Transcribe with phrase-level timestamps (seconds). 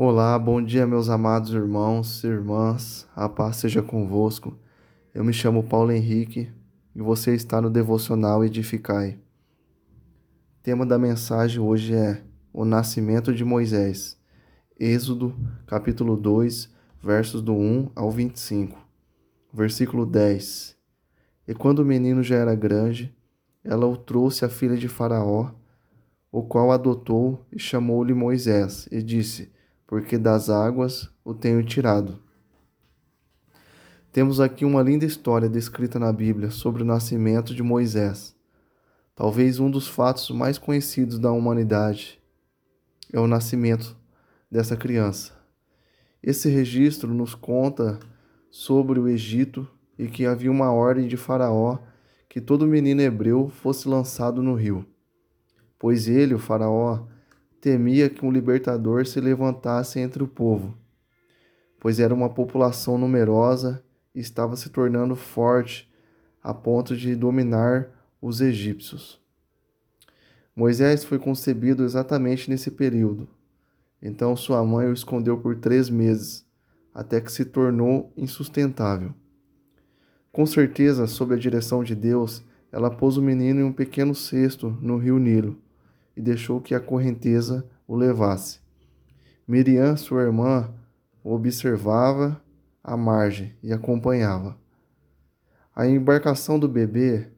[0.00, 4.56] Olá, bom dia, meus amados irmãos e irmãs, a paz seja convosco.
[5.12, 6.52] Eu me chamo Paulo Henrique
[6.94, 9.18] e você está no Devocional Edificai.
[10.56, 12.22] O tema da mensagem hoje é
[12.52, 14.16] o nascimento de Moisés.
[14.78, 15.34] Êxodo,
[15.66, 16.72] capítulo 2,
[17.02, 18.78] versos do 1 ao 25.
[19.52, 20.76] Versículo 10.
[21.48, 23.12] E quando o menino já era grande,
[23.64, 25.50] ela o trouxe à filha de Faraó,
[26.30, 29.57] o qual adotou e chamou-lhe Moisés, e disse:
[29.88, 32.20] porque das águas o tenho tirado.
[34.12, 38.36] Temos aqui uma linda história descrita na Bíblia sobre o nascimento de Moisés.
[39.14, 42.20] Talvez um dos fatos mais conhecidos da humanidade
[43.10, 43.96] é o nascimento
[44.50, 45.32] dessa criança.
[46.22, 47.98] Esse registro nos conta
[48.50, 49.66] sobre o Egito
[49.98, 51.78] e que havia uma ordem de Faraó
[52.28, 54.84] que todo menino hebreu fosse lançado no rio,
[55.78, 57.06] pois ele, o Faraó,
[57.60, 60.76] temia que um libertador se levantasse entre o povo,
[61.80, 63.82] pois era uma população numerosa
[64.14, 65.90] e estava se tornando forte
[66.42, 67.88] a ponto de dominar
[68.22, 69.20] os egípcios.
[70.54, 73.28] Moisés foi concebido exatamente nesse período.
[74.00, 76.46] Então sua mãe o escondeu por três meses,
[76.94, 79.12] até que se tornou insustentável.
[80.30, 84.76] Com certeza, sob a direção de Deus, ela pôs o menino em um pequeno cesto
[84.80, 85.60] no rio Nilo
[86.18, 88.58] e deixou que a correnteza o levasse.
[89.46, 90.68] Miriam, sua irmã,
[91.22, 92.42] o observava
[92.82, 94.58] à margem e acompanhava.
[95.74, 97.28] A embarcação do bebê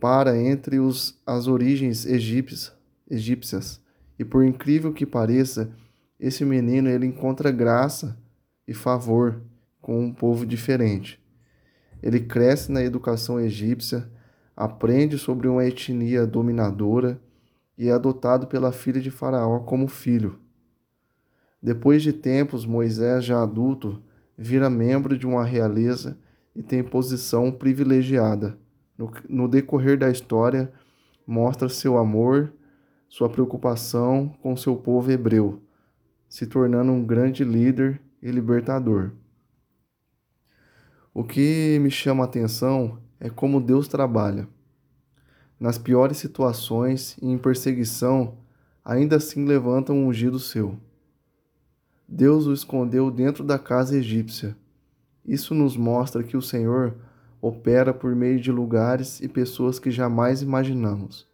[0.00, 2.72] para entre os, as origens egípcias,
[3.08, 3.80] egípcias,
[4.18, 5.72] e por incrível que pareça,
[6.18, 8.18] esse menino ele encontra graça
[8.66, 9.40] e favor
[9.80, 11.22] com um povo diferente.
[12.02, 14.10] Ele cresce na educação egípcia,
[14.56, 17.20] aprende sobre uma etnia dominadora
[17.76, 20.38] e é adotado pela filha de Faraó como filho.
[21.62, 24.02] Depois de tempos, Moisés, já adulto,
[24.36, 26.18] vira membro de uma realeza
[26.54, 28.58] e tem posição privilegiada.
[28.96, 30.72] No, no decorrer da história,
[31.26, 32.52] mostra seu amor,
[33.08, 35.60] sua preocupação com seu povo hebreu,
[36.28, 39.12] se tornando um grande líder e libertador.
[41.12, 44.48] O que me chama a atenção é como Deus trabalha
[45.58, 48.34] nas piores situações e em perseguição,
[48.84, 50.76] ainda assim levanta um ungido seu.
[52.08, 54.56] Deus o escondeu dentro da casa egípcia.
[55.24, 56.94] Isso nos mostra que o Senhor
[57.40, 61.26] opera por meio de lugares e pessoas que jamais imaginamos.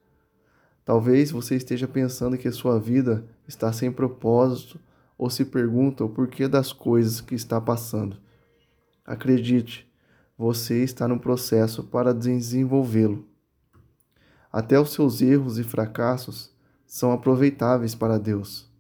[0.85, 4.81] Talvez você esteja pensando que sua vida está sem propósito
[5.17, 8.17] ou se pergunta o porquê das coisas que está passando.
[9.05, 9.89] Acredite,
[10.37, 13.32] você está no processo para desenvolvê-lo.
[14.53, 16.53] Até os seus erros e fracassos
[16.87, 18.71] são aproveitáveis para Deus.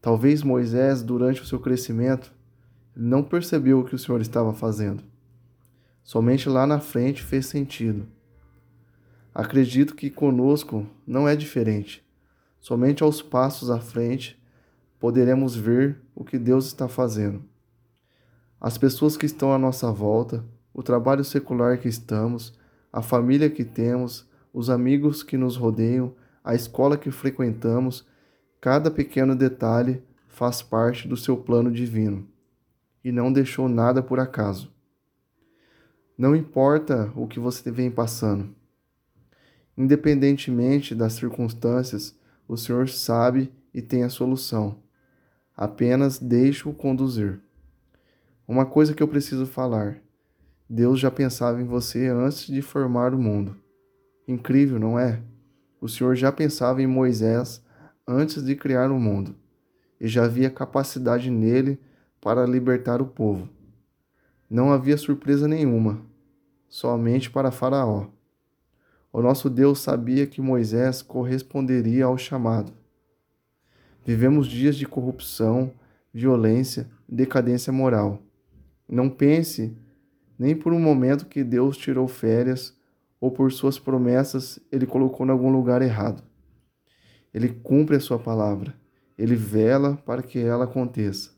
[0.00, 2.32] Talvez Moisés, durante o seu crescimento,
[2.96, 5.04] não percebeu o que o Senhor estava fazendo.
[6.02, 8.08] Somente lá na frente fez sentido.
[9.32, 12.04] Acredito que conosco não é diferente.
[12.58, 14.36] Somente aos passos à frente
[14.98, 17.42] poderemos ver o que Deus está fazendo.
[18.60, 20.44] As pessoas que estão à nossa volta,
[20.74, 22.52] o trabalho secular que estamos,
[22.92, 26.14] a família que temos, os amigos que nos rodeiam,
[26.44, 28.06] a escola que frequentamos,
[28.60, 32.26] cada pequeno detalhe faz parte do seu plano divino
[33.04, 34.72] e não deixou nada por acaso.
[36.16, 38.54] Não importa o que você vem passando,
[39.76, 44.76] independentemente das circunstâncias, o Senhor sabe e tem a solução.
[45.56, 47.40] Apenas deixe-o conduzir.
[48.46, 49.98] Uma coisa que eu preciso falar:
[50.68, 53.56] Deus já pensava em você antes de formar o mundo.
[54.32, 55.20] Incrível, não é?
[55.78, 57.62] O Senhor já pensava em Moisés
[58.08, 59.34] antes de criar o mundo
[60.00, 61.78] e já havia capacidade nele
[62.18, 63.46] para libertar o povo.
[64.48, 66.00] Não havia surpresa nenhuma,
[66.66, 68.06] somente para Faraó.
[69.12, 72.72] O nosso Deus sabia que Moisés corresponderia ao chamado.
[74.02, 75.70] Vivemos dias de corrupção,
[76.12, 78.22] violência, decadência moral.
[78.88, 79.76] Não pense
[80.38, 82.74] nem por um momento que Deus tirou férias
[83.22, 86.24] ou por suas promessas ele colocou em algum lugar errado.
[87.32, 88.74] Ele cumpre a sua palavra,
[89.16, 91.30] ele vela para que ela aconteça.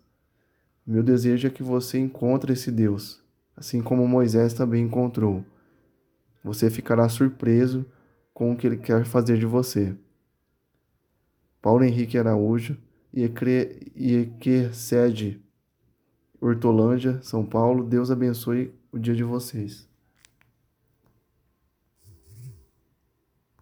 [0.87, 3.23] Meu desejo é que você encontre esse Deus,
[3.55, 5.45] assim como Moisés também encontrou.
[6.43, 7.85] Você ficará surpreso
[8.33, 9.95] com o que ele quer fazer de você.
[11.61, 12.79] Paulo Henrique Araújo,
[13.13, 13.29] e
[14.41, 15.39] que sede
[16.41, 17.85] Hortolândia, São Paulo.
[17.85, 19.87] Deus abençoe o dia de vocês.